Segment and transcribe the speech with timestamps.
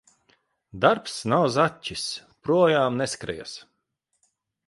[0.85, 2.05] Darbs nav zaķis–
[2.47, 3.57] projām neskries.